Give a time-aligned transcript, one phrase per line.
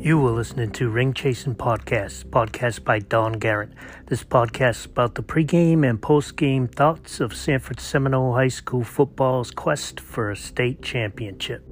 [0.00, 3.72] You were listening to Ring Chasing Podcast, podcast by Don Garrett.
[4.06, 9.50] This podcast is about the pregame and postgame thoughts of Sanford Seminole High School football's
[9.50, 11.64] quest for a state championship.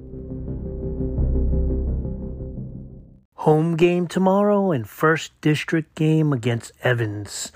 [3.35, 7.53] Home game tomorrow and first district game against Evans.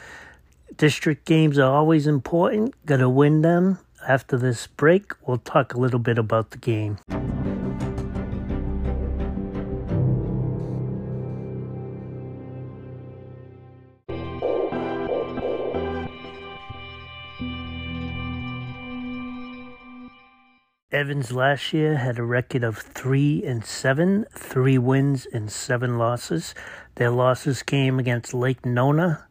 [0.78, 2.76] District games are always important.
[2.86, 3.80] Gotta win them.
[4.08, 6.98] After this break, we'll talk a little bit about the game.
[20.91, 26.54] Evans last year had a record of three and seven, three wins and seven losses.
[26.95, 29.26] Their losses came against Lake Nona,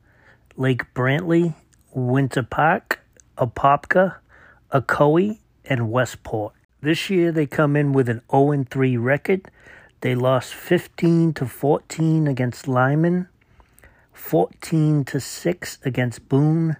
[0.56, 1.54] Lake Brantley,
[1.92, 3.00] Winter Park,
[3.36, 4.16] Apopka,
[4.72, 6.54] Ocoee, and Westport.
[6.80, 9.50] This year they come in with an 0 3 record.
[10.00, 13.28] They lost 15 to 14 against Lyman,
[14.14, 16.78] 14 to 6 against Boone,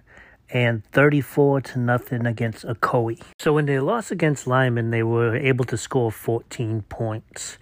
[0.53, 3.21] and 34 to nothing against Ocoee.
[3.39, 7.57] So when they lost against Lyman, they were able to score 14 points.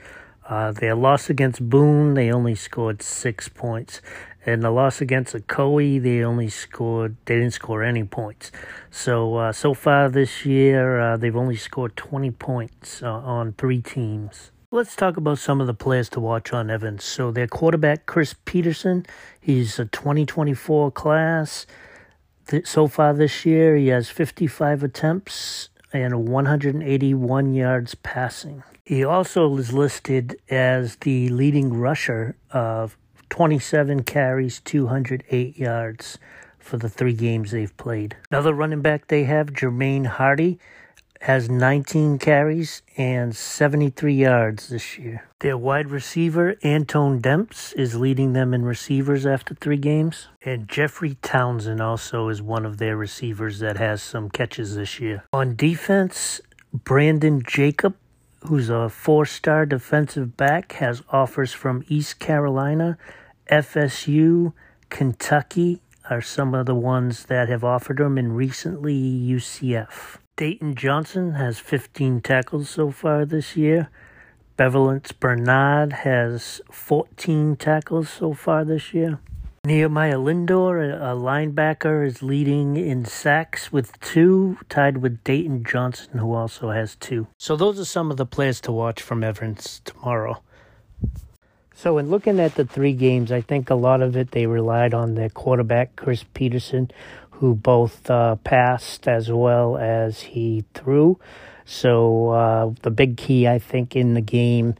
[0.47, 4.01] Uh, their loss against Boone, they only scored six points.
[4.45, 8.51] And the loss against Ocoee, they only scored, they didn't score any points.
[8.89, 13.81] So, uh, so far this year, uh, they've only scored 20 points uh, on three
[13.81, 14.51] teams.
[14.71, 17.03] Let's talk about some of the players to watch on Evans.
[17.03, 19.05] So, their quarterback, Chris Peterson,
[19.39, 21.67] he's a 2024 class
[22.63, 28.63] so far this year, he has 55 attempts and 181 yards passing.
[28.85, 32.97] He also is listed as the leading rusher of
[33.29, 36.17] 27 carries, 208 yards
[36.57, 38.17] for the three games they've played.
[38.31, 40.59] Another running back they have, Jermaine Hardy,
[41.21, 45.25] has 19 carries and 73 yards this year.
[45.39, 50.27] Their wide receiver, Antone Demps, is leading them in receivers after three games.
[50.41, 55.23] And Jeffrey Townsend also is one of their receivers that has some catches this year.
[55.33, 56.39] On defense,
[56.73, 57.95] Brandon Jacob,
[58.45, 62.97] who's a four star defensive back, has offers from East Carolina,
[63.51, 64.53] FSU,
[64.89, 70.17] Kentucky, are some of the ones that have offered him, and recently UCF.
[70.39, 73.89] Dayton Johnson has 15 tackles so far this year.
[74.57, 79.19] Bevelance Bernard has 14 tackles so far this year.
[79.65, 86.33] Nehemiah Lindor, a linebacker, is leading in sacks with two, tied with Dayton Johnson, who
[86.33, 87.27] also has two.
[87.37, 90.41] So those are some of the players to watch from Evans tomorrow.
[91.81, 94.93] So in looking at the three games, I think a lot of it they relied
[94.93, 96.91] on their quarterback Chris Peterson,
[97.39, 101.17] who both uh, passed as well as he threw.
[101.65, 104.75] So uh, the big key, I think, in the game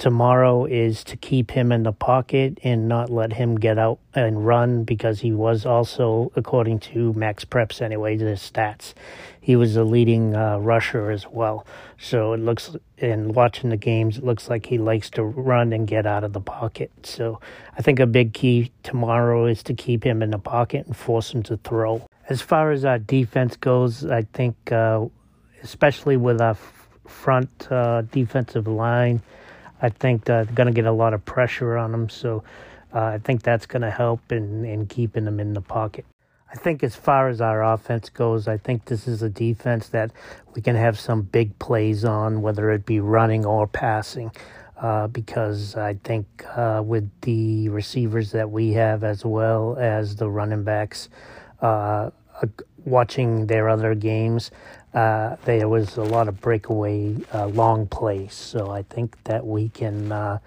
[0.00, 4.46] tomorrow is to keep him in the pocket and not let him get out and
[4.46, 8.94] run because he was also, according to Max Preps anyway, the stats,
[9.42, 11.66] he was a leading uh, rusher as well.
[11.98, 15.86] So it looks, in watching the games, it looks like he likes to run and
[15.86, 16.90] get out of the pocket.
[17.02, 17.38] So
[17.76, 21.34] I think a big key tomorrow is to keep him in the pocket and force
[21.34, 22.06] him to throw.
[22.30, 25.04] As far as our defense goes, I think, uh,
[25.62, 26.56] especially with our
[27.06, 29.20] front uh, defensive line,
[29.82, 32.08] I think they're going to get a lot of pressure on them.
[32.08, 32.42] So
[32.94, 36.04] uh, I think that's going to help in, in keeping them in the pocket.
[36.52, 40.10] I think as far as our offense goes, I think this is a defense that
[40.54, 44.32] we can have some big plays on, whether it be running or passing.
[44.76, 46.26] Uh, because I think
[46.56, 51.10] uh, with the receivers that we have, as well as the running backs,
[51.60, 52.10] uh,
[52.42, 52.46] uh
[52.86, 54.50] watching their other games,
[54.94, 58.34] uh, there was a lot of breakaway uh, long plays.
[58.34, 60.38] So I think that we can, uh,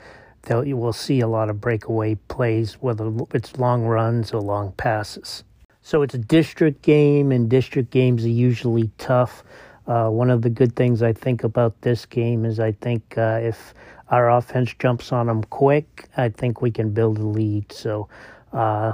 [0.49, 5.43] you will see a lot of breakaway plays, whether it's long runs or long passes.
[5.81, 9.43] So it's a district game, and district games are usually tough.
[9.85, 13.39] Uh, one of the good things I think about this game is I think uh,
[13.43, 13.73] if
[14.09, 17.71] our offense jumps on them quick, I think we can build a lead.
[17.71, 18.07] So
[18.53, 18.93] uh,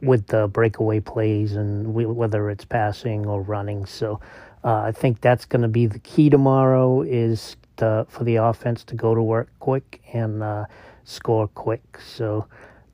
[0.00, 3.84] with the breakaway plays and we, whether it's passing or running.
[3.84, 4.20] So
[4.64, 8.84] uh, I think that's going to be the key tomorrow is to, for the offense
[8.84, 10.66] to go to work quick and uh,
[11.04, 11.98] score quick.
[11.98, 12.46] So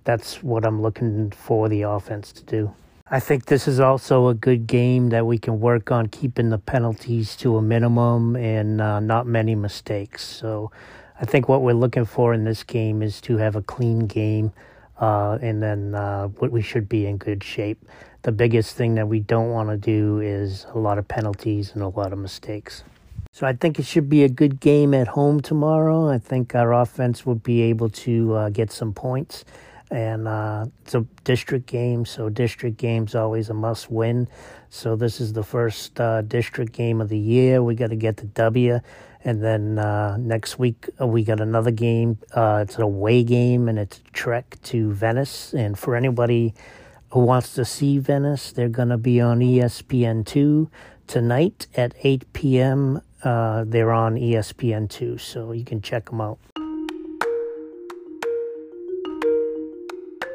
[0.05, 2.75] that's what I'm looking for the offense to do.
[3.11, 6.59] I think this is also a good game that we can work on keeping the
[6.59, 10.25] penalties to a minimum and uh, not many mistakes.
[10.25, 10.71] So
[11.21, 14.53] I think what we're looking for in this game is to have a clean game
[15.01, 17.83] uh, and then uh, we should be in good shape.
[18.29, 21.83] The biggest thing that we don't want to do is a lot of penalties and
[21.83, 22.85] a lot of mistakes.
[23.33, 26.11] So I think it should be a good game at home tomorrow.
[26.11, 29.47] I think our offense will be able to uh, get some points.
[29.91, 34.29] And uh, it's a district game, so district games always a must win.
[34.69, 37.63] So this is the first uh, district game of the year.
[37.63, 38.79] We got to get the W.
[39.25, 42.19] And then uh, next week uh, we got another game.
[42.35, 45.55] Uh, it's an away game and it's a trek to Venice.
[45.55, 46.53] And for anybody
[47.11, 50.69] who wants to see Venice, they're going to be on ESPN2
[51.07, 53.01] tonight at 8 p.m.
[53.23, 56.39] Uh, they're on ESPN2, so you can check them out.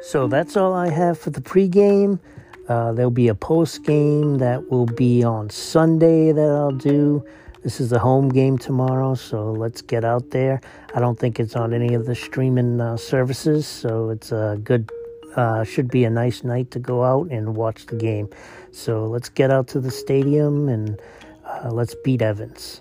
[0.02, 2.18] So that's all I have for the pregame.
[2.68, 7.24] Uh, there'll be a post game that will be on Sunday that I'll do.
[7.62, 10.60] This is a home game tomorrow, so let's get out there.
[10.94, 14.90] I don't think it's on any of the streaming uh, services, so it's a good,
[15.36, 18.28] uh, should be a nice night to go out and watch the game.
[18.72, 21.00] So let's get out to the stadium and
[21.44, 22.80] uh, let's beat Evans.